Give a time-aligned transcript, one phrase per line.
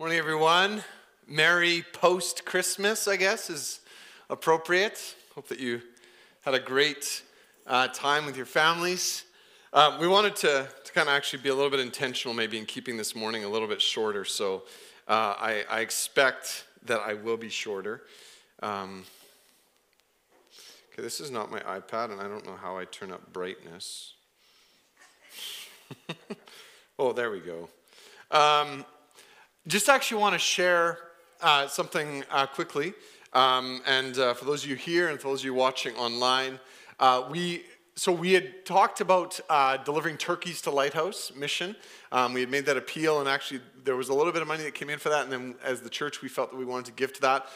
[0.00, 0.82] Morning, everyone.
[1.28, 3.80] Merry post Christmas, I guess, is
[4.30, 5.14] appropriate.
[5.34, 5.82] Hope that you
[6.40, 7.22] had a great
[7.66, 9.24] uh, time with your families.
[9.74, 12.64] Uh, we wanted to, to kind of actually be a little bit intentional, maybe, in
[12.64, 14.24] keeping this morning a little bit shorter.
[14.24, 14.62] So
[15.06, 18.04] uh, I, I, expect that I will be shorter.
[18.62, 19.04] Um,
[20.94, 24.14] okay, this is not my iPad, and I don't know how I turn up brightness.
[26.98, 27.68] oh, there we go.
[28.30, 28.86] Um,
[29.66, 30.98] just actually want to share
[31.40, 32.94] uh, something uh, quickly.
[33.32, 36.58] Um, and uh, for those of you here and for those of you watching online,
[36.98, 37.64] uh, we
[37.96, 41.76] so we had talked about uh, delivering turkeys to Lighthouse mission.
[42.12, 44.62] Um, we had made that appeal, and actually there was a little bit of money
[44.62, 45.24] that came in for that.
[45.24, 47.46] And then as the church, we felt that we wanted to give to that.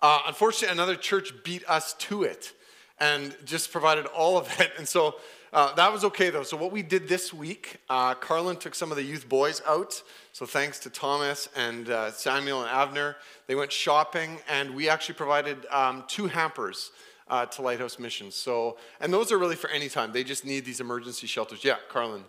[0.00, 2.54] Uh, unfortunately, another church beat us to it
[2.98, 4.72] and just provided all of it.
[4.78, 5.16] And so
[5.52, 6.42] uh, that was okay though.
[6.42, 10.02] So what we did this week, uh, Carlin took some of the youth boys out.
[10.32, 15.16] So thanks to Thomas and uh, Samuel and Avner, they went shopping, and we actually
[15.16, 16.92] provided um, two hampers.
[17.28, 18.34] Uh, to Lighthouse Missions.
[18.34, 20.10] So, and those are really for any time.
[20.10, 21.62] They just need these emergency shelters.
[21.62, 22.24] Yeah, Carlin.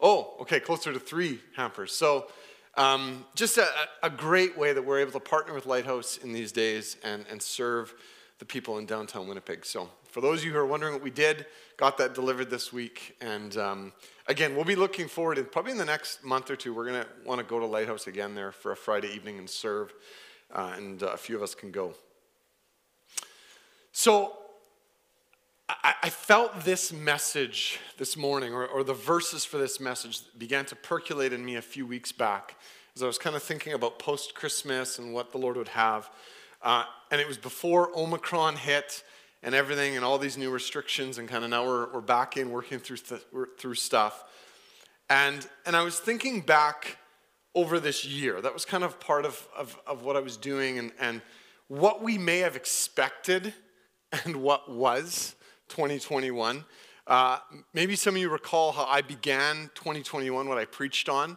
[0.00, 1.94] Oh, okay, closer to three hampers.
[1.94, 2.28] So,
[2.76, 3.66] um, just a,
[4.02, 7.42] a, great way that we're able to partner with Lighthouse in these days and, and
[7.42, 7.94] serve
[8.38, 9.66] the people in downtown Winnipeg.
[9.66, 11.44] So, for those of you who are wondering what we did,
[11.76, 13.16] got that delivered this week.
[13.20, 13.92] And um,
[14.28, 17.02] again, we'll be looking forward, and probably in the next month or two, we're going
[17.02, 19.92] to want to go to Lighthouse again there for a Friday evening and serve.
[20.52, 21.94] Uh, and uh, a few of us can go.
[23.90, 24.36] So,
[25.68, 30.64] I, I felt this message this morning, or, or the verses for this message began
[30.66, 32.54] to percolate in me a few weeks back
[32.94, 36.08] as I was kind of thinking about post Christmas and what the Lord would have.
[36.62, 39.02] Uh, and it was before Omicron hit
[39.44, 42.50] and everything and all these new restrictions and kind of now we're, we're back in
[42.50, 43.20] working through, th-
[43.58, 44.24] through stuff.
[45.10, 46.96] And, and i was thinking back
[47.54, 50.78] over this year that was kind of part of, of, of what i was doing
[50.78, 51.20] and, and
[51.68, 53.52] what we may have expected
[54.24, 55.34] and what was
[55.68, 56.64] 2021
[57.06, 57.38] uh,
[57.74, 61.36] maybe some of you recall how i began 2021 what i preached on.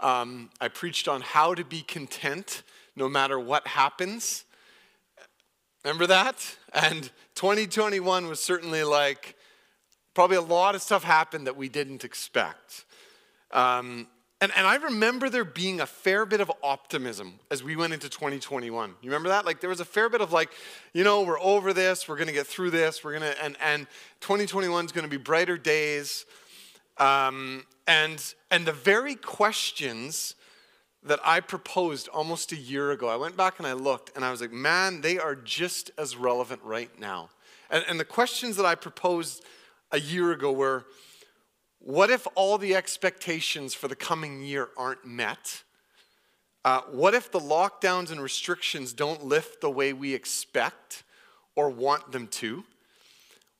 [0.00, 2.62] Um, i preached on how to be content
[2.96, 4.46] no matter what happens
[5.84, 6.56] Remember that?
[6.72, 9.36] And 2021 was certainly like,
[10.14, 12.84] probably a lot of stuff happened that we didn't expect.
[13.50, 14.06] Um,
[14.40, 18.08] and, and I remember there being a fair bit of optimism as we went into
[18.08, 18.90] 2021.
[19.00, 19.44] You remember that?
[19.44, 20.50] Like there was a fair bit of like,
[20.92, 23.86] you know, we're over this, we're gonna get through this, we're gonna, and, and
[24.20, 26.26] 2021 is gonna be brighter days.
[26.98, 28.22] Um, and,
[28.52, 30.36] and the very questions
[31.04, 33.08] that I proposed almost a year ago.
[33.08, 36.16] I went back and I looked and I was like, man, they are just as
[36.16, 37.30] relevant right now.
[37.70, 39.44] And, and the questions that I proposed
[39.90, 40.84] a year ago were
[41.78, 45.64] what if all the expectations for the coming year aren't met?
[46.64, 51.02] Uh, what if the lockdowns and restrictions don't lift the way we expect
[51.56, 52.62] or want them to?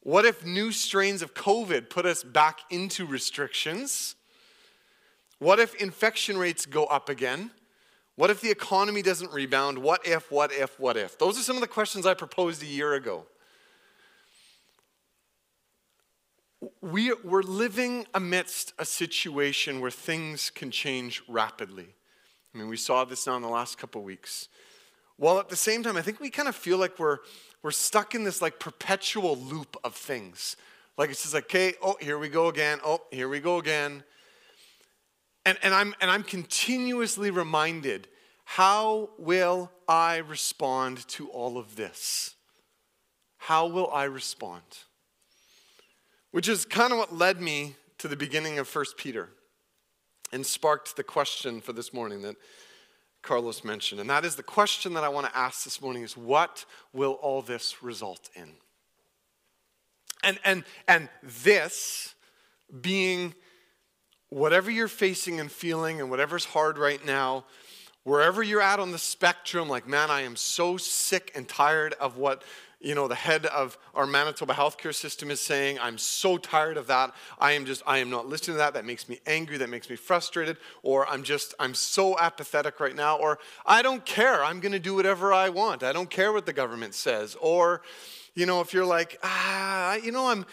[0.04, 4.14] What if new strains of COVID put us back into restrictions?
[5.42, 7.50] What if infection rates go up again?
[8.14, 9.76] What if the economy doesn't rebound?
[9.76, 11.18] What if, what if, what if?
[11.18, 13.26] Those are some of the questions I proposed a year ago.
[16.80, 21.88] We, we're living amidst a situation where things can change rapidly.
[22.54, 24.48] I mean, we saw this now in the last couple weeks.
[25.16, 27.18] While at the same time, I think we kind of feel like we're,
[27.64, 30.56] we're stuck in this like perpetual loop of things.
[30.96, 32.78] Like it's just like, okay, oh, here we go again.
[32.84, 34.04] Oh, here we go again.
[35.44, 38.08] And, and, I'm, and I'm continuously reminded
[38.44, 42.34] how will I respond to all of this?
[43.38, 44.62] How will I respond?
[46.30, 49.30] Which is kind of what led me to the beginning of 1 Peter
[50.32, 52.36] and sparked the question for this morning that
[53.22, 54.00] Carlos mentioned.
[54.00, 57.12] And that is the question that I want to ask this morning is what will
[57.12, 58.50] all this result in?
[60.24, 62.14] And, and, and this
[62.80, 63.34] being
[64.32, 67.44] whatever you're facing and feeling and whatever's hard right now,
[68.02, 72.16] wherever you're at on the spectrum, like, man, I am so sick and tired of
[72.16, 72.42] what
[72.80, 75.78] you know the head of our manitoba healthcare system is saying.
[75.80, 77.14] I'm so tired of that.
[77.38, 78.74] I am just i am not listening to that.
[78.74, 79.56] That makes me angry.
[79.58, 80.56] That makes me frustrated.
[80.82, 83.18] Or i'm just i'm so apathetic right now.
[83.18, 84.42] Or i don't care.
[84.42, 85.84] I'm going to do whatever i want.
[85.84, 87.36] I don't care what the government says.
[87.40, 87.82] Or
[88.34, 90.44] you know if you're like ah you know i'm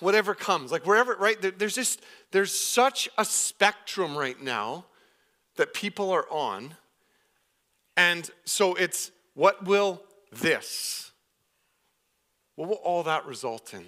[0.00, 1.40] whatever comes like wherever right?
[1.40, 4.86] There, there's just there's such a spectrum right now
[5.56, 6.74] that people are on.
[7.96, 10.02] And so it's what will
[10.32, 11.12] this?
[12.54, 13.86] What will all that result in?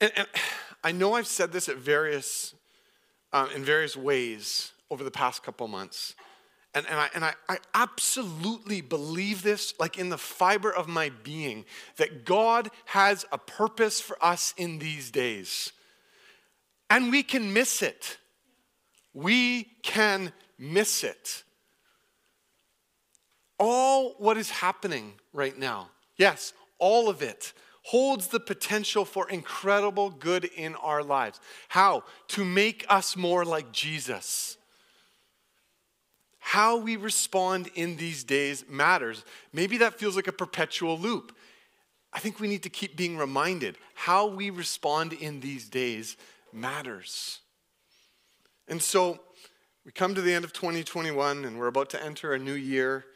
[0.00, 0.26] And, and
[0.84, 2.56] i know i've said this at various
[3.32, 6.14] um, in various ways over the past couple months.
[6.74, 11.10] And, and, I, and I, I absolutely believe this, like in the fiber of my
[11.22, 11.66] being,
[11.96, 15.72] that God has a purpose for us in these days.
[16.88, 18.16] And we can miss it.
[19.12, 21.42] We can miss it.
[23.58, 27.52] All what is happening right now, yes, all of it,
[27.84, 31.38] holds the potential for incredible good in our lives.
[31.68, 32.04] How?
[32.28, 34.56] To make us more like Jesus.
[36.44, 39.24] How we respond in these days matters.
[39.52, 41.34] Maybe that feels like a perpetual loop.
[42.12, 46.16] I think we need to keep being reminded how we respond in these days
[46.52, 47.38] matters.
[48.66, 49.20] And so
[49.86, 53.06] we come to the end of 2021 and we're about to enter a new year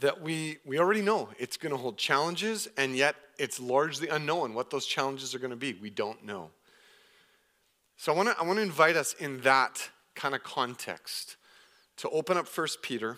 [0.00, 4.54] that we, we already know it's going to hold challenges, and yet it's largely unknown
[4.54, 5.74] what those challenges are going to be.
[5.74, 6.50] We don't know.
[7.96, 11.36] So I want to I want to invite us in that kind of context
[12.02, 13.16] to open up 1 Peter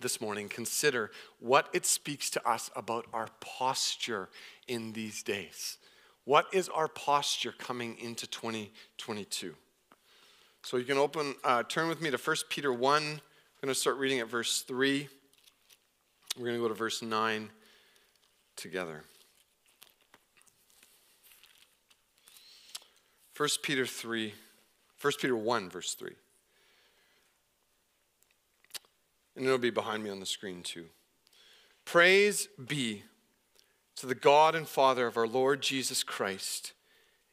[0.00, 4.28] this morning, consider what it speaks to us about our posture
[4.66, 5.78] in these days.
[6.24, 9.54] What is our posture coming into 2022?
[10.64, 13.00] So you can open, uh, turn with me to 1 Peter 1.
[13.00, 13.20] I'm
[13.62, 15.08] going to start reading at verse 3.
[16.36, 17.48] We're going to go to verse 9
[18.56, 19.04] together.
[23.36, 24.34] 1 Peter 3,
[25.00, 26.10] 1 Peter 1, verse 3.
[29.36, 30.86] And it'll be behind me on the screen too.
[31.84, 33.02] Praise be
[33.96, 36.72] to the God and Father of our Lord Jesus Christ.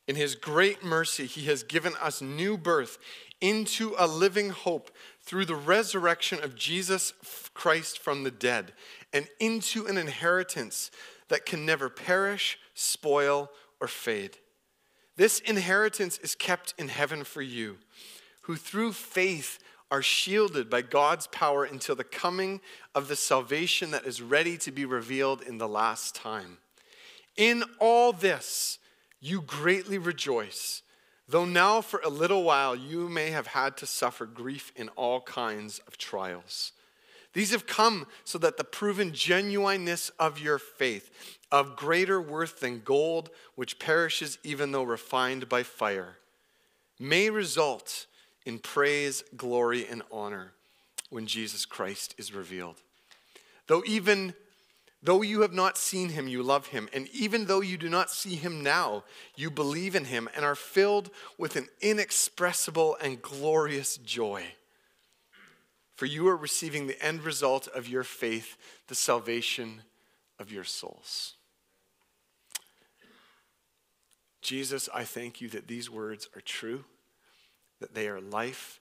[0.07, 2.97] In his great mercy, he has given us new birth
[3.39, 7.13] into a living hope through the resurrection of Jesus
[7.53, 8.73] Christ from the dead
[9.13, 10.91] and into an inheritance
[11.29, 13.49] that can never perish, spoil,
[13.79, 14.37] or fade.
[15.17, 17.77] This inheritance is kept in heaven for you,
[18.41, 19.59] who through faith
[19.91, 22.61] are shielded by God's power until the coming
[22.95, 26.57] of the salvation that is ready to be revealed in the last time.
[27.35, 28.79] In all this,
[29.19, 30.81] you greatly rejoice,
[31.27, 35.21] though now for a little while you may have had to suffer grief in all
[35.21, 36.71] kinds of trials.
[37.33, 42.81] These have come so that the proven genuineness of your faith, of greater worth than
[42.81, 46.17] gold, which perishes even though refined by fire,
[46.99, 48.05] may result
[48.45, 50.53] in praise, glory, and honor
[51.09, 52.81] when Jesus Christ is revealed.
[53.67, 54.33] Though even
[55.03, 56.87] though you have not seen him, you love him.
[56.93, 59.03] And even though you do not see him now,
[59.35, 64.43] you believe in him and are filled with an inexpressible and glorious joy.
[65.95, 68.57] For you are receiving the end result of your faith,
[68.87, 69.83] the salvation
[70.39, 71.35] of your souls.
[74.41, 76.83] Jesus, I thank you that these words are true
[77.81, 78.79] that they are life,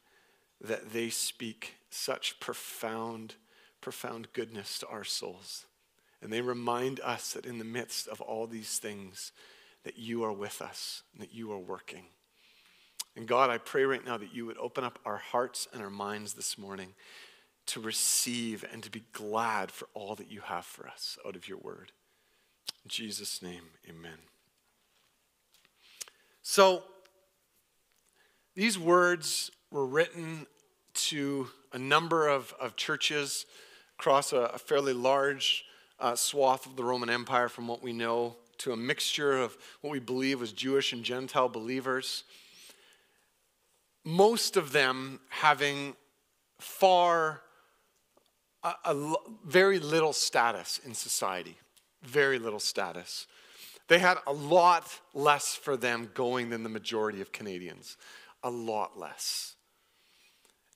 [0.61, 3.35] that they speak such profound,
[3.81, 5.67] profound goodness to our souls.
[6.23, 9.32] And they remind us that in the midst of all these things,
[9.85, 12.05] that you are with us, that you are working.
[13.17, 15.91] And God, I pray right now that you would open up our hearts and our
[15.91, 16.94] minds this morning
[17.67, 21.49] to receive and to be glad for all that you have for us out of
[21.49, 21.93] your word.
[22.85, 24.19] In Jesus' name, amen.
[26.43, 26.85] So,
[28.55, 30.47] these words were written
[30.94, 33.46] to a number of, of churches
[33.98, 35.65] across a, a fairly large
[36.01, 39.91] uh, swath of the Roman Empire, from what we know, to a mixture of what
[39.91, 42.24] we believe was Jewish and Gentile believers.
[44.05, 45.94] Most of them having
[46.58, 47.43] far,
[48.63, 49.15] a, a,
[49.46, 51.56] very little status in society.
[52.03, 53.27] Very little status.
[53.89, 57.96] They had a lot less for them going than the majority of Canadians
[58.43, 59.55] a lot less.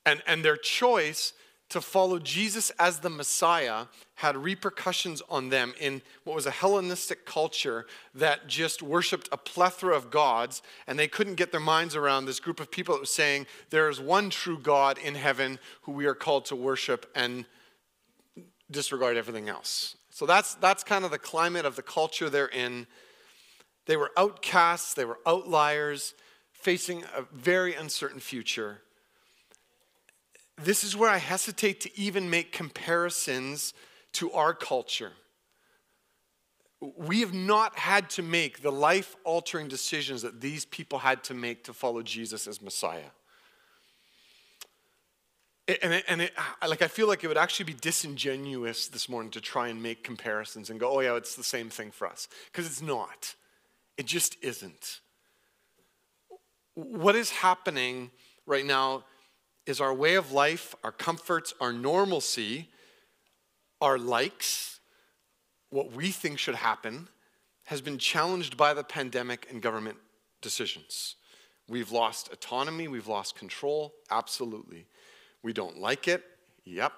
[0.06, 1.33] And, and their choice
[1.71, 7.25] to follow Jesus as the Messiah had repercussions on them in what was a Hellenistic
[7.25, 12.26] culture that just worshiped a plethora of gods, and they couldn't get their minds around
[12.26, 15.92] this group of people that was saying, There is one true God in heaven who
[15.92, 17.44] we are called to worship and
[18.71, 19.97] disregard everything else.
[20.11, 22.87] So that's, that's kind of the climate of the culture they're in.
[23.87, 26.14] They were outcasts, they were outliers,
[26.64, 28.80] facing a very uncertain future.
[30.56, 33.75] This is where I hesitate to even make comparisons
[34.12, 35.12] to our culture.
[36.80, 41.35] We have not had to make the life altering decisions that these people had to
[41.35, 43.12] make to follow Jesus as Messiah.
[45.83, 46.33] And, it, and it,
[46.66, 50.02] like I feel like it would actually be disingenuous this morning to try and make
[50.02, 52.26] comparisons and go, oh yeah, it's the same thing for us.
[52.47, 53.35] Because it's not.
[53.99, 55.00] It just isn't
[56.74, 58.10] what is happening
[58.46, 59.04] right now
[59.66, 62.68] is our way of life, our comforts, our normalcy,
[63.80, 64.80] our likes,
[65.70, 67.08] what we think should happen,
[67.64, 69.96] has been challenged by the pandemic and government
[70.42, 71.16] decisions.
[71.68, 74.86] We've lost autonomy, we've lost control, absolutely.
[75.42, 76.22] We don't like it,
[76.64, 76.92] yep.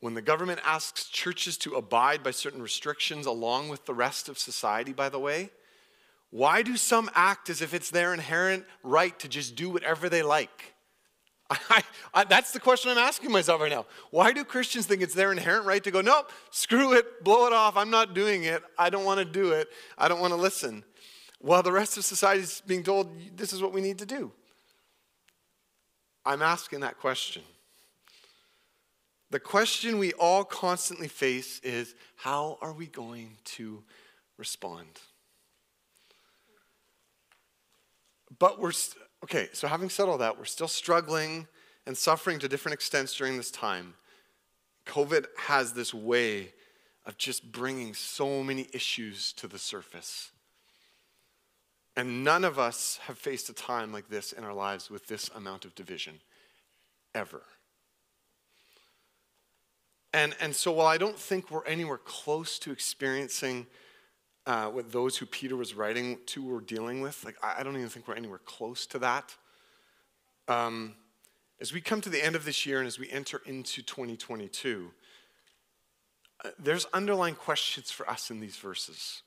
[0.00, 4.38] When the government asks churches to abide by certain restrictions along with the rest of
[4.38, 5.50] society, by the way,
[6.36, 10.22] why do some act as if it's their inherent right to just do whatever they
[10.22, 10.74] like?
[11.50, 13.86] I, I, that's the question I'm asking myself right now.
[14.10, 17.54] Why do Christians think it's their inherent right to go, nope, screw it, blow it
[17.54, 20.36] off, I'm not doing it, I don't want to do it, I don't want to
[20.36, 20.84] listen?
[21.40, 24.30] While the rest of society is being told, this is what we need to do.
[26.26, 27.44] I'm asking that question.
[29.30, 33.82] The question we all constantly face is how are we going to
[34.36, 35.00] respond?
[38.38, 38.72] But we're,
[39.24, 41.46] okay, so having said all that, we're still struggling
[41.86, 43.94] and suffering to different extents during this time.
[44.86, 46.52] COVID has this way
[47.04, 50.32] of just bringing so many issues to the surface.
[51.96, 55.30] And none of us have faced a time like this in our lives with this
[55.34, 56.20] amount of division,
[57.14, 57.42] ever.
[60.12, 63.66] And, and so while I don't think we're anywhere close to experiencing
[64.46, 67.24] uh, what those who Peter was writing to were dealing with.
[67.24, 69.34] Like, I, don't even think we're anywhere close to that.
[70.46, 70.94] Um,
[71.60, 74.90] as we come to the end of this year and as we enter into 2022,
[76.44, 79.22] uh, there's underlying questions for us in these verses.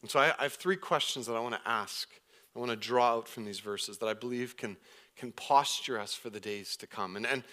[0.00, 2.08] And so I, I have three questions that I want to ask,
[2.56, 4.76] I want to draw out from these verses that I believe can,
[5.16, 7.14] can posture us for the days to come.
[7.16, 7.44] And, and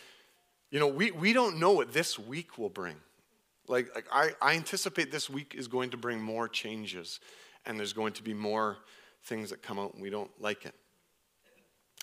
[0.72, 2.96] you know, we, we don't know what this week will bring.
[3.70, 7.20] Like, like I, I anticipate this week is going to bring more changes,
[7.66, 8.78] and there's going to be more
[9.24, 10.74] things that come out and we don't like it.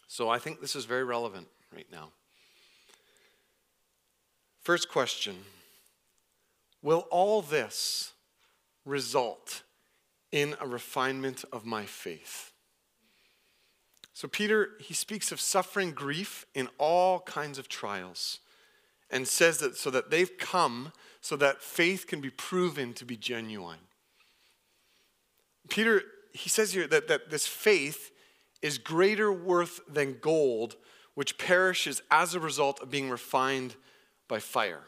[0.06, 2.12] So I think this is very relevant right now.
[4.62, 5.36] First question
[6.82, 8.12] Will all this
[8.84, 9.62] result
[10.30, 12.52] in a refinement of my faith?
[14.12, 18.38] So, Peter, he speaks of suffering grief in all kinds of trials
[19.10, 20.92] and says that so that they've come
[21.26, 23.80] so that faith can be proven to be genuine.
[25.68, 26.02] Peter,
[26.32, 28.12] he says here that, that this faith
[28.62, 30.76] is greater worth than gold,
[31.14, 33.74] which perishes as a result of being refined
[34.28, 34.84] by fire.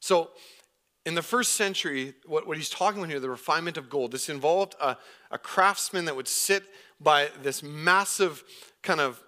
[0.00, 0.30] So,
[1.06, 4.28] in the first century, what, what he's talking about here, the refinement of gold, this
[4.28, 4.96] involved a,
[5.30, 6.64] a craftsman that would sit
[6.98, 8.42] by this massive
[8.82, 9.22] kind of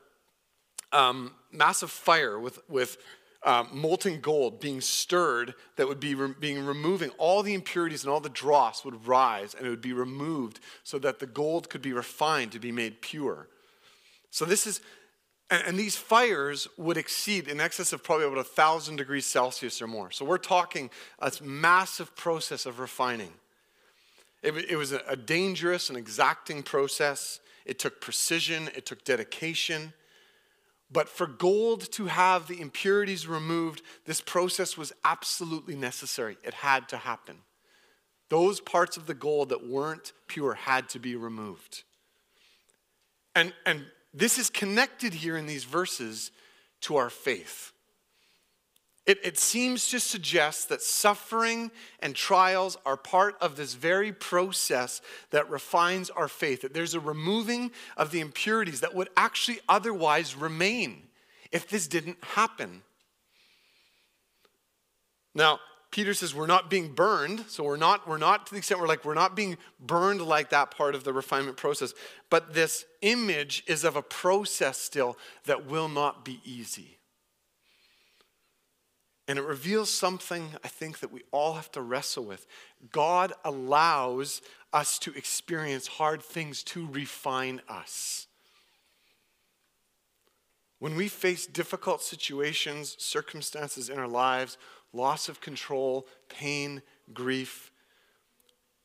[0.93, 2.97] um, massive fire with, with
[3.43, 8.13] um, molten gold being stirred that would be re- being removing all the impurities and
[8.13, 11.83] all the dross would rise and it would be removed so that the gold could
[11.83, 13.49] be refined to be made pure.
[14.31, 14.81] So this is,
[15.51, 19.81] and, and these fires would exceed in excess of probably about a thousand degrees Celsius
[19.81, 20.11] or more.
[20.11, 20.91] So we're talking
[21.21, 23.33] a massive process of refining.
[24.43, 27.41] It, it was a, a dangerous and exacting process.
[27.65, 28.71] It took precision.
[28.77, 29.93] It took dedication.
[30.91, 36.39] But for gold to have the impurities removed, this process was absolutely necessary.
[36.45, 37.39] It had to happen.
[38.29, 41.85] Those parts of the gold that weren't pure had to be removed.
[43.35, 46.31] And, and this is connected here in these verses
[46.83, 47.73] to our faith.
[49.07, 51.71] It, it seems to suggest that suffering
[52.01, 57.01] and trials are part of this very process that refines our faith, that there's a
[57.01, 61.05] removing of the impurities that would actually otherwise remain
[61.53, 62.83] if this didn't happen.
[65.37, 65.61] Now,
[65.93, 68.89] Peter says we're not being burned, so we're not, we're not to the extent we're
[68.89, 71.95] like, we're not being burned like that part of the refinement process.
[72.29, 76.96] But this image is of a process still that will not be easy.
[79.29, 82.47] And it reveals something I think that we all have to wrestle with.
[82.93, 84.41] God allows
[84.73, 88.29] us to experience hard things to refine us.
[90.79, 94.59] When we face difficult situations, circumstances in our lives,
[94.93, 97.73] loss of control, pain, grief,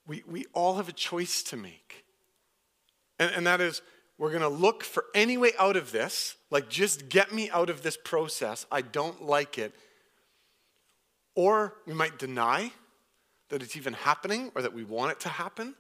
[0.08, 2.06] we, we all have a choice to make.
[3.20, 3.82] And, and that is,
[4.18, 7.70] we're going to look for any way out of this, like just get me out
[7.70, 8.66] of this process.
[8.72, 9.76] I don't like it
[11.36, 12.72] or we might deny
[13.50, 15.76] that it's even happening or that we want it to happen.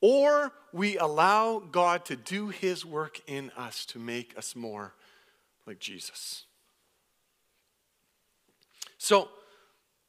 [0.00, 4.94] Or we allow God to do his work in us to make us more
[5.66, 6.44] like Jesus.
[8.98, 9.28] So,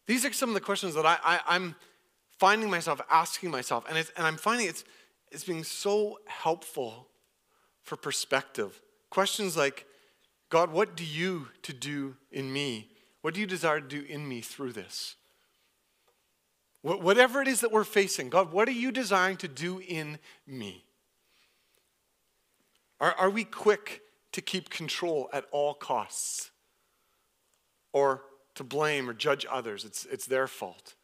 [0.08, 1.76] these are some of the questions that I, am
[2.38, 4.84] finding myself asking myself, and, and I'm finding it's,
[5.32, 7.08] it's being so helpful
[7.84, 8.82] for perspective.
[9.10, 9.86] Questions like
[10.50, 12.90] God, what do you to do in me?
[13.28, 15.18] What do you desire to do in me through this?
[16.82, 20.18] Whatever it is that we're facing, God, what are you desiring to do in
[20.48, 20.86] me?
[23.02, 26.52] Are, are we quick to keep control at all costs?
[27.92, 28.22] Or
[28.56, 29.84] to blame or judge others?
[29.84, 30.96] It's, it's their fault.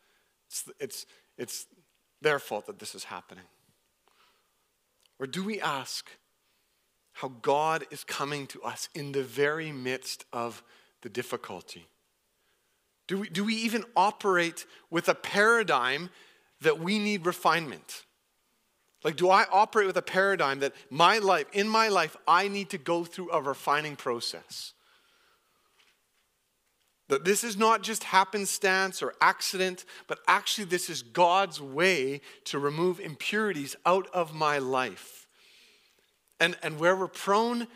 [0.48, 1.06] It's, it's,
[1.38, 1.66] it's
[2.22, 3.44] their fault that this is happening.
[5.20, 6.10] Or do we ask
[7.12, 10.64] how God is coming to us in the very midst of
[11.02, 11.90] the difficulty?
[13.08, 16.10] Do we, do we even operate with a paradigm
[16.62, 18.04] that we need refinement?
[19.04, 22.70] Like, do I operate with a paradigm that my life, in my life, I need
[22.70, 24.74] to go through a refining process?
[27.10, 32.60] That this is not just happenstance or accident, but actually, this is God's way to
[32.60, 35.28] remove impurities out of my life.
[36.40, 37.68] And, and where we're prone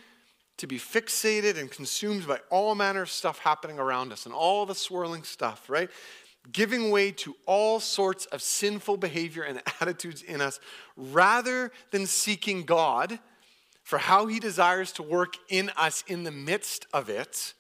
[0.57, 4.65] to be fixated and consumed by all manner of stuff happening around us and all
[4.65, 5.89] the swirling stuff, right?
[6.51, 10.59] Giving way to all sorts of sinful behavior and attitudes in us
[10.95, 13.19] rather than seeking God
[13.83, 17.53] for how He desires to work in us in the midst of it,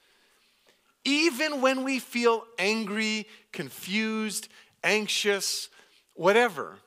[1.05, 4.49] even when we feel angry, confused,
[4.83, 5.69] anxious,
[6.15, 6.79] whatever.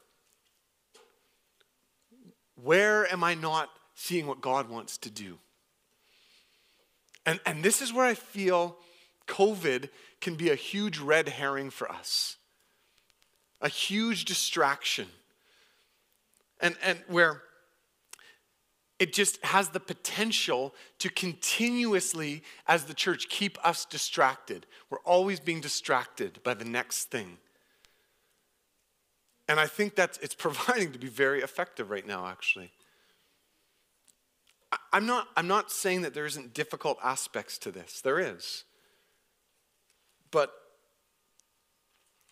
[2.57, 5.39] Where am I not seeing what God wants to do?
[7.31, 8.77] And, and this is where I feel
[9.29, 9.89] COVID
[10.21, 12.39] can be a huge red herring for us,
[13.61, 15.07] a huge distraction.
[16.59, 17.43] And, and where
[18.99, 24.67] it just has the potential to continuously, as the church, keep us distracted.
[24.91, 27.39] We're always being distracted by the next thing.
[29.49, 32.73] And I think that it's providing to be very effective right now, actually.
[34.93, 38.01] I'm not, I'm not saying that there isn't difficult aspects to this.
[38.01, 38.65] There is.
[40.31, 40.53] But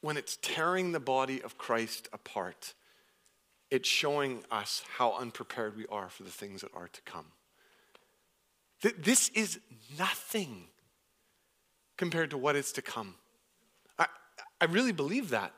[0.01, 2.75] when it's tearing the body of Christ apart,
[3.71, 7.27] it's showing us how unprepared we are for the things that are to come.
[8.99, 9.59] This is
[9.99, 10.65] nothing
[11.97, 13.15] compared to what is to come.
[13.99, 14.07] I,
[14.61, 15.53] I really believe that.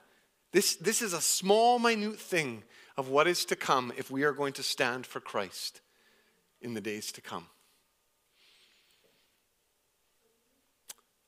[0.53, 2.65] This, this is a small, minute thing
[2.97, 5.81] of what is to come if we are going to stand for Christ
[6.61, 7.47] in the days to come.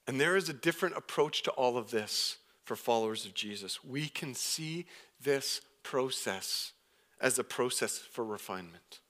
[0.06, 3.84] And there is a different approach to all of this for followers of Jesus.
[3.84, 4.86] We can see
[5.20, 6.72] this process
[7.20, 9.00] as a process for refinement.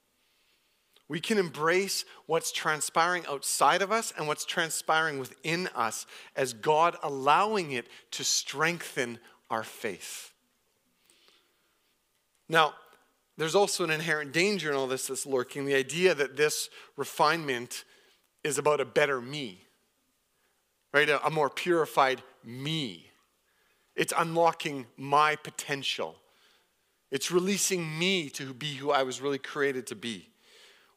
[1.09, 6.05] We can embrace what's transpiring outside of us and what's transpiring within us
[6.35, 10.31] as God allowing it to strengthen our faith.
[12.47, 12.73] Now,
[13.37, 17.83] there's also an inherent danger in all this that's lurking the idea that this refinement
[18.43, 19.65] is about a better me,
[20.93, 21.09] right?
[21.09, 23.07] A, a more purified me.
[23.95, 26.15] It's unlocking my potential.
[27.11, 30.29] It's releasing me to be who I was really created to be,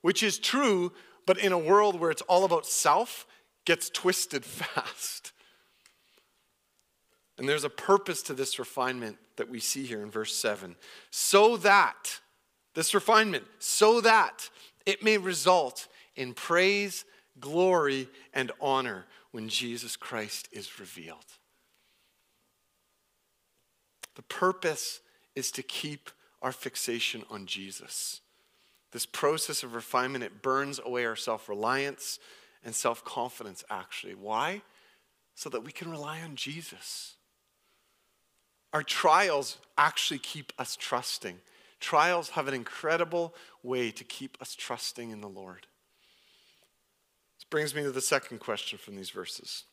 [0.02, 0.92] which is true,
[1.26, 3.26] but in a world where it's all about self,
[3.64, 5.32] gets twisted fast.
[7.38, 10.76] And there's a purpose to this refinement that we see here in verse 7
[11.10, 12.20] so that
[12.76, 14.50] this refinement, so that
[14.84, 17.06] it may result in praise,
[17.40, 21.24] glory, and honor when Jesus Christ is revealed.
[24.14, 25.00] The purpose
[25.34, 26.10] is to keep
[26.42, 28.20] our fixation on Jesus.
[28.92, 32.18] This process of refinement, it burns away our self reliance
[32.62, 34.14] and self confidence, actually.
[34.14, 34.60] Why?
[35.34, 37.14] So that we can rely on Jesus.
[38.74, 41.38] Our trials actually keep us trusting.
[41.80, 45.66] Trials have an incredible way to keep us trusting in the Lord.
[47.38, 49.64] This brings me to the second question from these verses,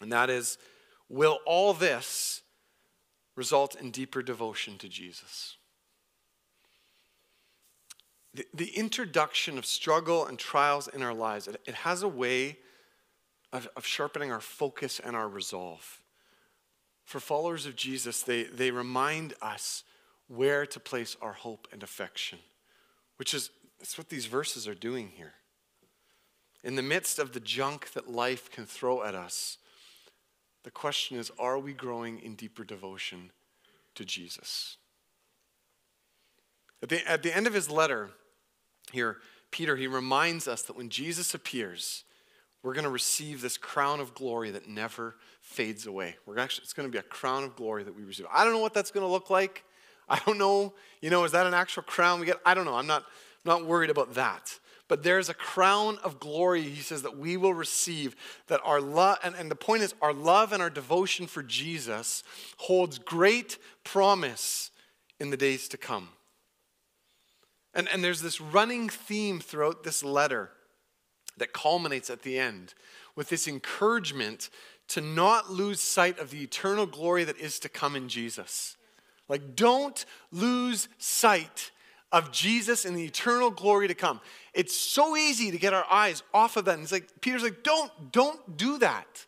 [0.00, 0.58] and that is
[1.08, 2.40] Will all this
[3.36, 5.58] result in deeper devotion to Jesus?
[8.32, 12.58] The, the introduction of struggle and trials in our lives, it, it has a way
[13.52, 16.00] of, of sharpening our focus and our resolve.
[17.04, 19.84] For followers of Jesus, they, they remind us
[20.34, 22.38] where to place our hope and affection,
[23.16, 25.34] which is that's what these verses are doing here.
[26.62, 29.58] In the midst of the junk that life can throw at us,
[30.62, 33.30] the question is are we growing in deeper devotion
[33.94, 34.76] to Jesus?
[36.82, 38.10] At the, at the end of his letter,
[38.92, 39.18] here,
[39.50, 42.04] Peter, he reminds us that when Jesus appears,
[42.62, 46.16] we're going to receive this crown of glory that never fades away.
[46.26, 48.26] We're actually, it's going to be a crown of glory that we receive.
[48.32, 49.64] I don't know what that's going to look like.
[50.12, 52.38] I don't know, you know, is that an actual crown we get?
[52.44, 52.76] I don't know.
[52.76, 53.04] I'm not,
[53.44, 54.58] not worried about that.
[54.92, 58.14] but there's a crown of glory, he says, that we will receive.
[58.48, 62.22] That our love, and, and the point is, our love and our devotion for Jesus
[62.58, 64.70] holds great promise
[65.18, 66.10] in the days to come.
[67.72, 70.50] And, and there's this running theme throughout this letter
[71.38, 72.74] that culminates at the end
[73.16, 74.50] with this encouragement
[74.88, 78.76] to not lose sight of the eternal glory that is to come in Jesus.
[79.28, 81.70] Like, don't lose sight
[82.10, 84.20] of Jesus and the eternal glory to come.
[84.52, 86.74] It's so easy to get our eyes off of that.
[86.74, 89.26] And it's like, Peter's like, don't, don't do that.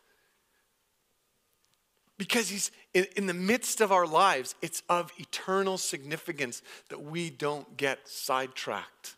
[2.17, 7.29] Because he's in, in the midst of our lives, it's of eternal significance that we
[7.29, 9.15] don't get sidetracked.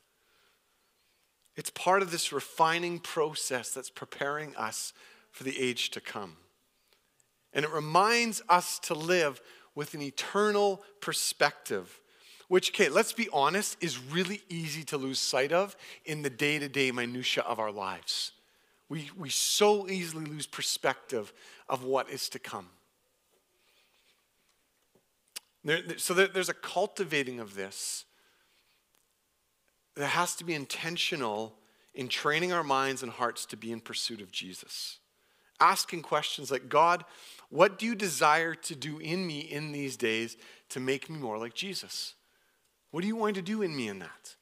[1.57, 4.93] It's part of this refining process that's preparing us
[5.31, 6.37] for the age to come.
[7.53, 9.41] And it reminds us to live
[9.77, 12.01] with an eternal perspective,
[12.47, 16.57] which, okay, let's be honest, is really easy to lose sight of in the day
[16.57, 18.31] to day minutiae of our lives.
[18.89, 21.31] We, we so easily lose perspective
[21.69, 22.69] of what is to come.
[25.63, 28.05] There, so there, there's a cultivating of this
[29.93, 31.53] that has to be intentional
[31.93, 34.97] in training our minds and hearts to be in pursuit of Jesus.
[35.59, 37.05] Asking questions like, God,
[37.49, 40.37] what do you desire to do in me in these days
[40.69, 42.15] to make me more like Jesus?
[42.91, 44.35] What are you want to do in me in that?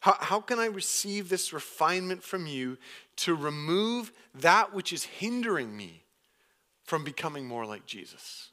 [0.00, 2.76] How, how can I receive this refinement from you
[3.16, 6.04] to remove that which is hindering me
[6.84, 8.50] from becoming more like Jesus?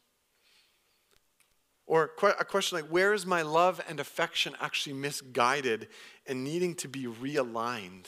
[1.85, 5.87] Or a question like, where is my love and affection actually misguided
[6.27, 8.05] and needing to be realigned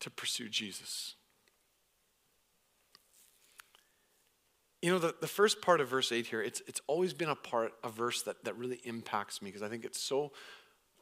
[0.00, 1.15] to pursue Jesus?
[4.86, 7.34] You know, the, the first part of verse 8 here, it's, it's always been a
[7.34, 10.30] part, a verse that, that really impacts me because I think it's so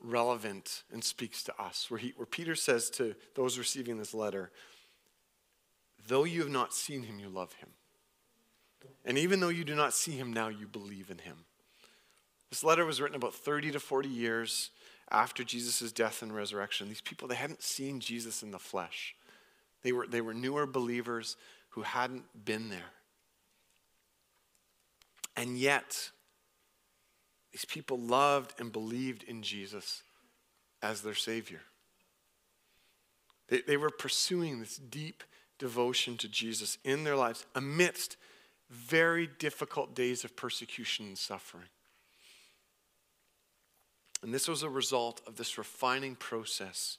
[0.00, 1.90] relevant and speaks to us.
[1.90, 4.50] Where, he, where Peter says to those receiving this letter,
[6.08, 7.68] though you have not seen him, you love him.
[9.04, 11.44] And even though you do not see him now, you believe in him.
[12.48, 14.70] This letter was written about 30 to 40 years
[15.10, 16.88] after Jesus' death and resurrection.
[16.88, 19.14] These people, they hadn't seen Jesus in the flesh.
[19.82, 21.36] They were, they were newer believers
[21.68, 22.92] who hadn't been there.
[25.36, 26.10] And yet,
[27.52, 30.02] these people loved and believed in Jesus
[30.82, 31.60] as their Savior.
[33.48, 35.22] They, they were pursuing this deep
[35.58, 38.16] devotion to Jesus in their lives amidst
[38.70, 41.68] very difficult days of persecution and suffering.
[44.22, 46.98] And this was a result of this refining process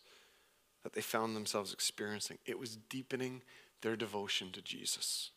[0.83, 2.37] that they found themselves experiencing.
[2.45, 3.41] It was deepening
[3.81, 5.31] their devotion to Jesus.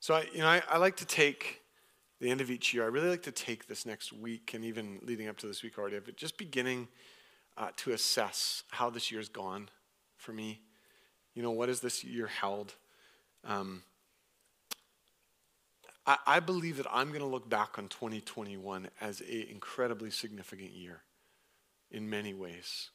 [0.00, 1.60] So, I, you know, I, I like to take
[2.20, 4.98] the end of each year, I really like to take this next week and even
[5.02, 6.88] leading up to this week already, but just beginning
[7.56, 9.70] uh, to assess how this year's gone
[10.16, 10.60] for me.
[11.34, 12.74] You know, what has this year held?
[13.44, 13.82] Um,
[16.06, 20.72] I, I believe that I'm going to look back on 2021 as an incredibly significant
[20.72, 21.02] year
[21.90, 22.90] in many ways.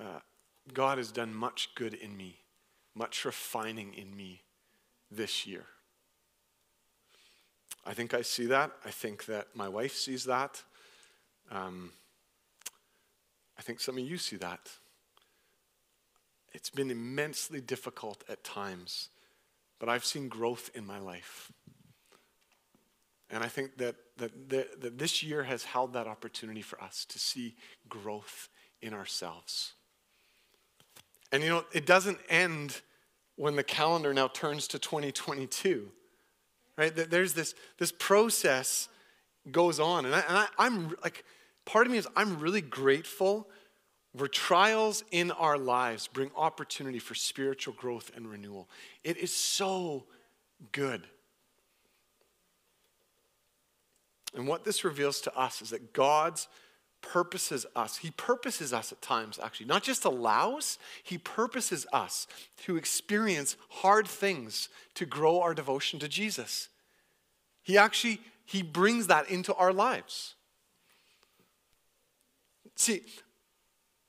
[0.00, 0.20] Uh,
[0.72, 2.40] God has done much good in me,
[2.94, 4.42] much refining in me
[5.10, 5.64] this year.
[7.86, 8.72] I think I see that.
[8.84, 10.62] I think that my wife sees that.
[11.50, 11.92] Um,
[13.58, 14.70] I think some of you see that.
[16.52, 19.08] It's been immensely difficult at times,
[19.78, 21.52] but I've seen growth in my life.
[23.30, 27.04] And I think that, that, that, that this year has held that opportunity for us
[27.06, 27.56] to see
[27.88, 28.48] growth
[28.80, 29.74] in ourselves.
[31.30, 32.80] And you know, it doesn't end
[33.36, 35.90] when the calendar now turns to 2022,
[36.78, 36.94] right?
[36.94, 38.88] There's this, this process
[39.50, 40.06] goes on.
[40.06, 41.24] And, I, am like,
[41.64, 43.48] part of me is I'm really grateful
[44.12, 48.68] where trials in our lives bring opportunity for spiritual growth and renewal.
[49.04, 50.04] It is so
[50.72, 51.02] good.
[54.34, 56.48] And what this reveals to us is that God's
[57.00, 57.98] purposes us.
[57.98, 62.26] He purposes us at times, actually, not just allows, He purposes us
[62.64, 66.68] to experience hard things to grow our devotion to Jesus.
[67.62, 70.34] He actually He brings that into our lives.
[72.76, 73.02] See,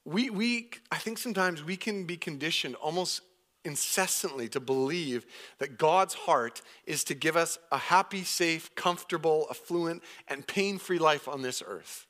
[0.05, 3.21] we, we I think sometimes we can be conditioned almost
[3.65, 5.25] incessantly to believe
[5.59, 10.99] that God's heart is to give us a happy, safe, comfortable, affluent, and pain free
[10.99, 12.07] life on this earth.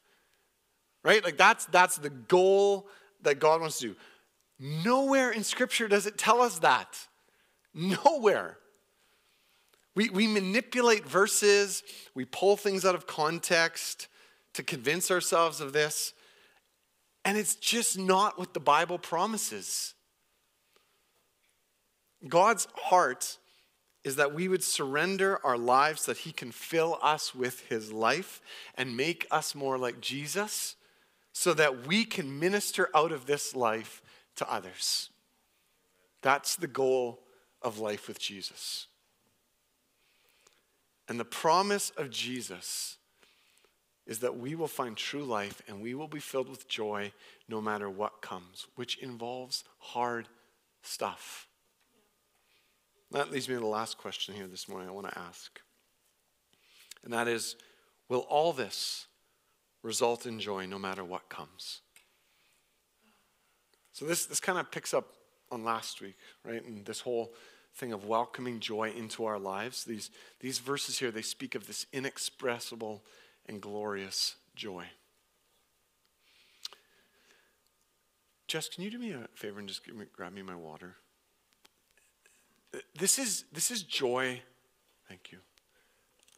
[1.03, 1.23] Right?
[1.23, 2.87] Like that's, that's the goal
[3.21, 3.95] that God wants to do.
[4.59, 7.07] Nowhere in Scripture does it tell us that.
[7.73, 8.57] Nowhere.
[9.95, 11.83] We, we manipulate verses,
[12.13, 14.07] we pull things out of context
[14.53, 16.13] to convince ourselves of this.
[17.25, 19.93] And it's just not what the Bible promises.
[22.27, 23.37] God's heart
[24.03, 27.91] is that we would surrender our lives so that He can fill us with His
[27.91, 28.41] life
[28.75, 30.75] and make us more like Jesus
[31.39, 34.01] so that we can minister out of this life
[34.35, 35.09] to others.
[36.21, 37.21] That's the goal
[37.61, 38.87] of life with Jesus.
[41.07, 42.97] And the promise of Jesus
[44.05, 47.13] is that we will find true life and we will be filled with joy
[47.47, 50.27] no matter what comes, which involves hard
[50.83, 51.47] stuff.
[53.11, 55.57] That leads me to the last question here this morning I want to ask.
[57.05, 57.55] And that is
[58.09, 59.05] Will all this
[59.81, 61.81] result in joy no matter what comes?
[63.93, 65.13] So, this, this kind of picks up
[65.51, 66.15] on last week,
[66.45, 66.63] right?
[66.63, 67.33] And this whole
[67.75, 69.83] thing of welcoming joy into our lives.
[69.83, 73.03] These, these verses here, they speak of this inexpressible
[73.47, 74.85] and glorious joy.
[78.47, 80.95] Jess, can you do me a favor and just me, grab me my water?
[82.97, 84.41] This is, this is joy.
[85.07, 85.39] Thank you.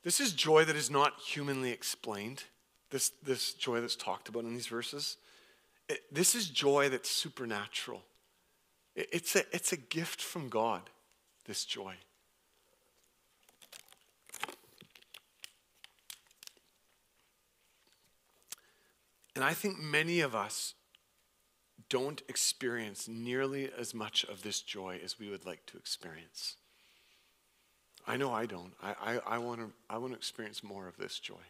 [0.03, 2.43] This is joy that is not humanly explained,
[2.91, 5.17] this, this joy that's talked about in these verses.
[5.89, 8.01] It, this is joy that's supernatural.
[8.95, 10.83] It, it's, a, it's a gift from God,
[11.45, 11.95] this joy.
[19.35, 20.75] And I think many of us
[21.89, 26.57] don't experience nearly as much of this joy as we would like to experience.
[28.07, 28.73] I know I don't.
[28.81, 31.43] I, I, I want to I want to experience more of this joy.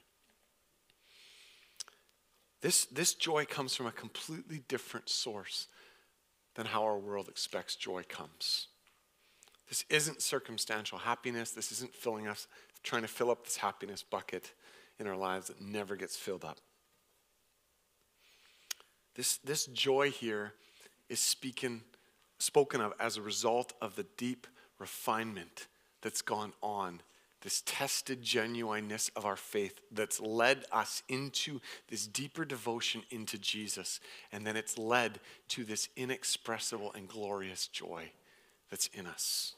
[2.61, 5.67] This, this joy comes from a completely different source
[6.55, 8.67] than how our world expects joy comes.
[9.67, 11.51] This isn't circumstantial happiness.
[11.51, 12.47] This isn't filling us,
[12.83, 14.53] trying to fill up this happiness bucket
[14.99, 16.59] in our lives that never gets filled up.
[19.15, 20.53] This, this joy here
[21.09, 21.81] is speaking,
[22.37, 24.45] spoken of as a result of the deep
[24.77, 25.67] refinement
[26.01, 27.01] that's gone on,
[27.41, 33.99] this tested genuineness of our faith that's led us into this deeper devotion into Jesus.
[34.31, 38.11] And then it's led to this inexpressible and glorious joy
[38.69, 39.53] that's in us.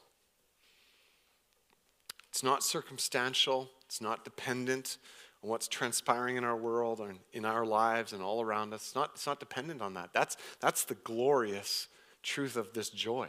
[2.30, 4.98] It's not circumstantial, it's not dependent
[5.42, 8.86] on what's transpiring in our world and in our lives and all around us.
[8.86, 10.10] It's not, it's not dependent on that.
[10.12, 11.86] That's, that's the glorious
[12.22, 13.28] truth of this joy.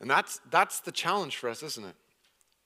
[0.00, 1.96] And that's, that's the challenge for us, isn't it?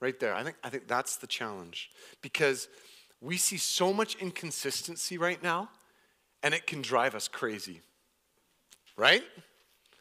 [0.02, 0.34] Right there.
[0.34, 1.88] I think, I think that's the challenge.
[2.22, 2.66] Because
[3.20, 5.70] we see so much inconsistency right now,
[6.42, 7.82] and it can drive us crazy.
[8.96, 9.22] Right?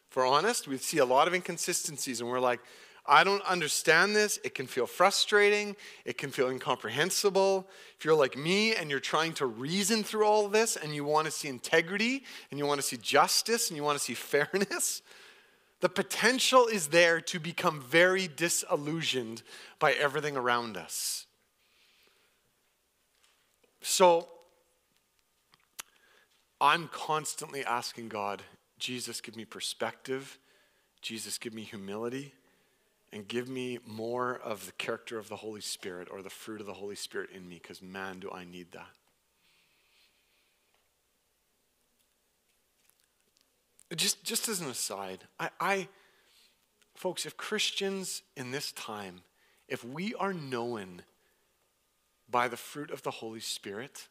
[0.09, 2.61] If we're honest, we see a lot of inconsistencies, and we're like,
[3.05, 4.39] I don't understand this.
[4.43, 5.75] It can feel frustrating.
[6.03, 7.67] It can feel incomprehensible.
[7.99, 11.25] If you're like me and you're trying to reason through all this and you want
[11.25, 15.03] to see integrity and you want to see justice and you want to see fairness,
[15.81, 19.43] the potential is there to become very disillusioned
[19.79, 21.25] by everything around us.
[23.81, 24.27] So
[26.61, 28.43] I'm constantly asking God,
[28.77, 30.37] Jesus, give me perspective.
[31.01, 32.33] Jesus, give me humility
[33.11, 36.67] and give me more of the character of the Holy Spirit or the fruit of
[36.67, 38.87] the Holy Spirit in me, because man, do I need that.
[43.95, 45.87] Just, just as an aside, I, I,
[46.95, 49.21] folks, if Christians in this time,
[49.67, 51.01] if we are known
[52.29, 54.07] by the fruit of the Holy Spirit,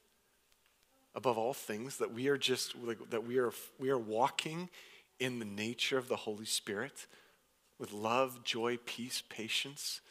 [1.14, 4.68] above all things, that we are just like, that we are we are walking
[5.18, 7.06] in the nature of the Holy Spirit,
[7.78, 10.02] with love, joy, peace, patience,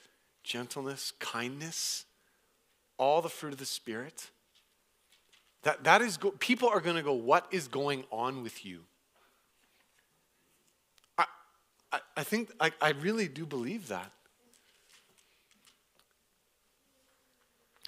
[0.43, 2.05] gentleness, kindness,
[2.97, 4.31] all the fruit of the Spirit.
[5.63, 8.81] That, that is go- people are going to go, What is going on with you?
[11.91, 14.11] I, I, think I, I really do believe that.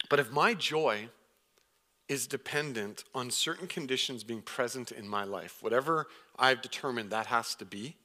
[0.10, 1.10] But if my joy
[2.10, 7.56] is dependent on certain conditions being present in my life, whatever I've determined that has
[7.56, 7.96] to be,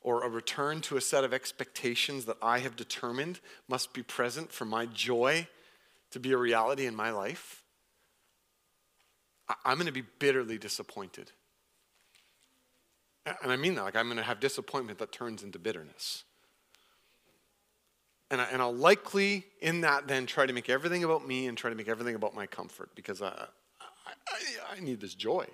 [0.00, 4.52] or a return to a set of expectations that I have determined must be present
[4.52, 5.48] for my joy
[6.12, 7.62] to be a reality in my life,
[9.64, 11.32] I'm going to be bitterly disappointed.
[13.42, 16.24] And I mean that, like I'm going to have disappointment that turns into bitterness.
[18.30, 21.70] And, I, will likely, in that, then try to make everything about me and try
[21.70, 23.46] to make everything about my comfort because I,
[23.80, 25.46] I, I need this joy.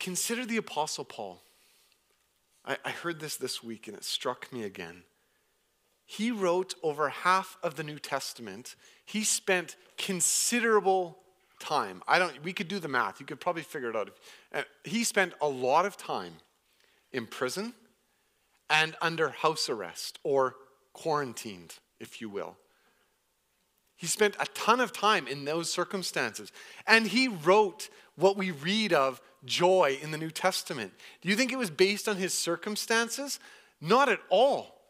[0.00, 1.42] Consider the Apostle Paul.
[2.64, 5.04] I, I heard this this week and it struck me again.
[6.04, 8.74] He wrote over half of the New Testament.
[9.04, 11.21] He spent considerable
[11.62, 12.02] time.
[12.06, 12.42] I don't.
[12.42, 13.20] We could do the math.
[13.20, 14.10] You could probably figure it out.
[14.84, 16.34] He spent a lot of time
[17.12, 17.72] in prison
[18.68, 20.56] and under house arrest or
[20.92, 22.56] quarantined, if you will.
[23.96, 26.50] He spent a ton of time in those circumstances.
[26.86, 30.92] And he wrote what we read of joy in the New Testament.
[31.20, 33.38] Do you think it was based on his circumstances?
[33.80, 34.80] Not at all.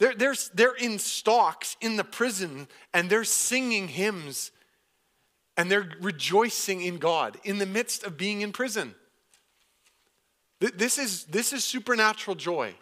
[0.00, 4.50] They're, they're, they're in stocks in the prison and they're singing hymns
[5.56, 8.94] and they're rejoicing in God in the midst of being in prison.
[10.60, 12.74] This is, this is supernatural joy.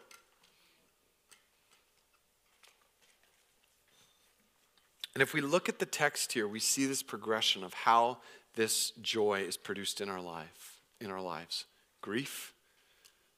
[5.14, 8.18] And if we look at the text here, we see this progression of how
[8.54, 11.64] this joy is produced in our life, in our lives.
[12.00, 12.52] Grief,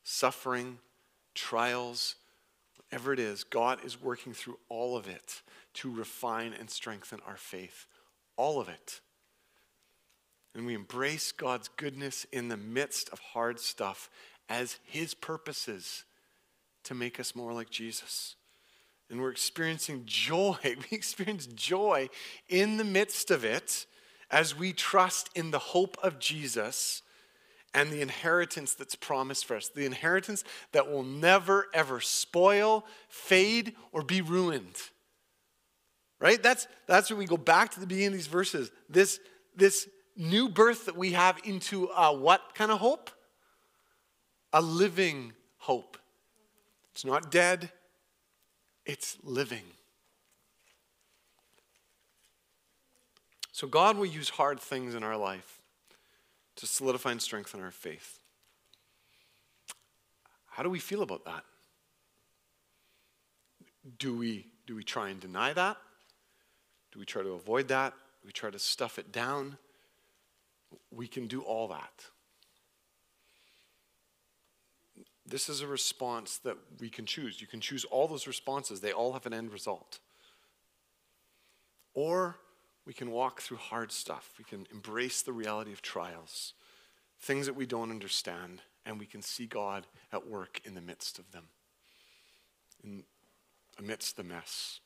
[0.03, 0.79] suffering,
[1.35, 2.17] trials,
[2.77, 5.43] whatever it is, God is working through all of it
[5.75, 7.87] to refine and strengthen our faith.
[8.37, 9.01] All of it.
[10.55, 14.11] And we embrace God's goodness in the midst of hard stuff
[14.49, 16.05] as His purposes
[16.85, 18.37] to make us more like Jesus.
[19.11, 20.57] And we're experiencing joy.
[20.65, 22.09] We experience joy
[22.49, 23.87] in the midst of it
[24.31, 27.03] as we trust in the hope of Jesus
[27.75, 29.69] and the inheritance that's promised for us.
[29.69, 34.77] The inheritance that will never, ever spoil, fade, or be ruined.
[36.21, 36.43] Right?
[36.43, 38.71] That's, that's when we go back to the beginning of these verses.
[38.89, 39.21] This,
[39.57, 43.11] this new birth that we have into a what kind of hope?
[44.53, 45.97] A living hope.
[46.93, 47.71] It's not dead,
[48.85, 49.65] it's living.
[53.53, 55.61] So, God will use hard things in our life
[56.57, 58.19] to solidify and strengthen our faith.
[60.47, 61.45] How do we feel about that?
[63.99, 65.77] Do we, do we try and deny that?
[66.93, 67.95] Do we try to avoid that?
[68.23, 69.57] Do we try to stuff it down?
[70.91, 72.07] We can do all that.
[75.25, 77.41] This is a response that we can choose.
[77.41, 80.01] You can choose all those responses, they all have an end result.
[81.95, 82.37] Or
[82.87, 84.33] we can walk through hard stuff.
[84.39, 86.55] We can embrace the reality of trials,
[87.21, 91.19] things that we don't understand, and we can see God at work in the midst
[91.19, 91.45] of them,
[92.83, 93.05] in,
[93.79, 94.81] amidst the mess.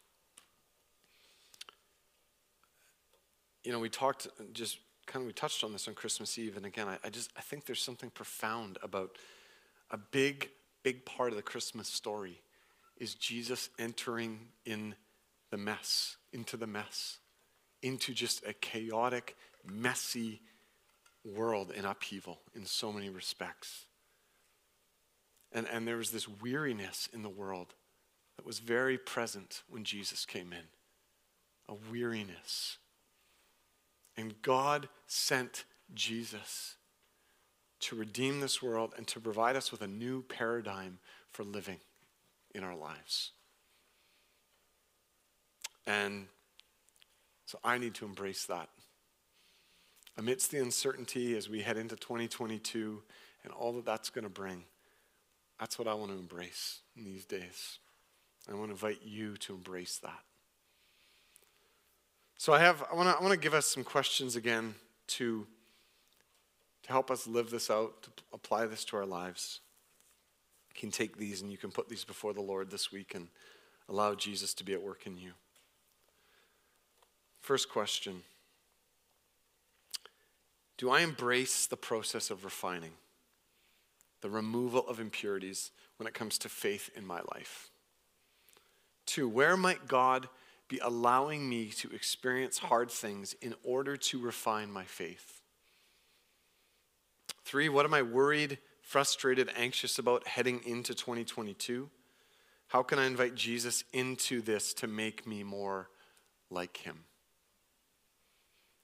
[3.65, 6.67] You know, we talked just kind of we touched on this on Christmas Eve, and
[6.67, 9.17] again, I, I just I think there's something profound about
[9.91, 10.51] a big,
[10.83, 12.41] big part of the Christmas story
[12.97, 14.95] is Jesus entering in
[15.51, 17.19] the mess, into the mess
[17.83, 20.41] into just a chaotic, messy
[21.25, 23.87] world in upheaval in so many respects.
[25.53, 27.75] And, and there was this weariness in the world
[28.37, 30.65] that was very present when Jesus came in
[31.69, 32.79] a weariness.
[34.17, 36.77] And God sent Jesus
[37.81, 40.99] to redeem this world and to provide us with a new paradigm
[41.31, 41.79] for living
[42.55, 43.33] in our lives.
[45.87, 46.27] And
[47.45, 48.69] so I need to embrace that.
[50.17, 53.03] Amidst the uncertainty as we head into 2022
[53.45, 54.65] and all that that's going to bring,
[55.61, 57.79] that's what I want to embrace in these days.
[58.51, 60.26] I want to invite you to embrace that.
[62.39, 64.75] So I have I want to I want to give us some questions again
[65.09, 65.47] to
[66.87, 69.61] to help us live this out, to apply this to our lives.
[70.71, 73.29] You can take these and you can put these before the Lord this week and
[73.89, 75.33] allow Jesus to be at work in you.
[77.41, 78.23] First question
[80.77, 82.93] Do I embrace the process of refining,
[84.21, 87.71] the removal of impurities when it comes to faith in my life?
[89.07, 90.29] Two, where might God
[90.69, 95.41] be allowing me to experience hard things in order to refine my faith?
[97.45, 101.89] Three, what am I worried, frustrated, anxious about heading into 2022?
[102.69, 105.89] How can I invite Jesus into this to make me more
[106.51, 107.05] like him?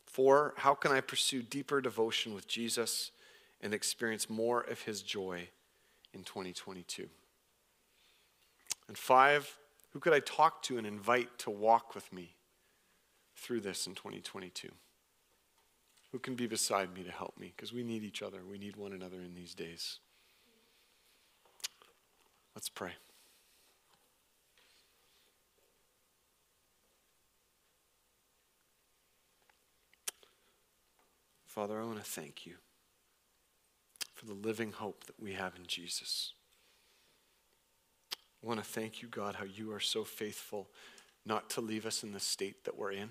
[0.07, 3.11] Four, how can I pursue deeper devotion with Jesus
[3.61, 5.49] and experience more of his joy
[6.13, 7.09] in 2022?
[8.89, 9.59] And five,
[9.93, 12.35] who could I talk to and invite to walk with me
[13.37, 14.69] through this in 2022?
[16.13, 17.53] Who can be beside me to help me?
[17.55, 18.41] Because we need each other.
[18.49, 19.99] We need one another in these days.
[22.55, 22.93] Let's pray.
[31.47, 32.55] Father, I want to thank you
[34.15, 36.33] for the living hope that we have in Jesus.
[38.43, 40.69] I want to thank you, God, how you are so faithful
[41.25, 43.11] not to leave us in the state that we're in,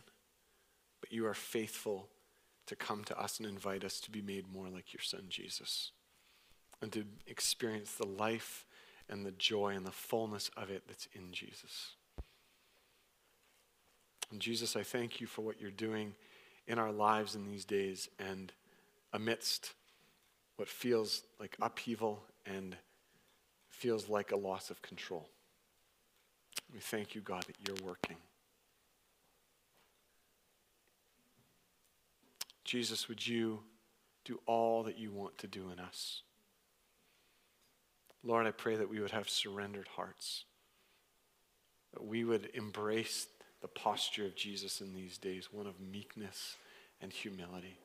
[0.99, 2.09] but you are faithful
[2.67, 5.91] to come to us and invite us to be made more like your son, Jesus,
[6.82, 8.65] and to experience the life
[9.09, 11.95] and the joy and the fullness of it that's in Jesus.
[14.32, 16.13] And Jesus, I thank you for what you're doing
[16.67, 18.51] in our lives in these days and
[19.11, 19.73] amidst
[20.55, 22.77] what feels like upheaval and
[23.82, 25.27] feels like a loss of control.
[26.71, 28.17] We thank you, God, that you're working.
[32.63, 33.61] Jesus, would you
[34.23, 36.21] do all that you want to do in us?
[38.23, 40.45] Lord, I pray that we would have surrendered hearts,
[41.93, 43.25] that we would embrace
[43.63, 46.55] the posture of Jesus in these days, one of meekness
[47.01, 47.79] and humility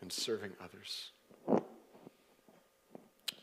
[0.00, 1.10] and serving others.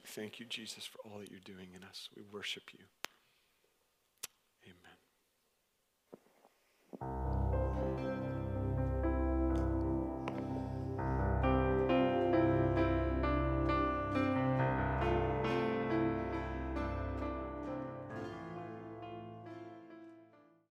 [0.10, 2.10] Thank you, Jesus, for all that you're doing in us.
[2.16, 2.86] We worship you.
[7.02, 7.29] Amen.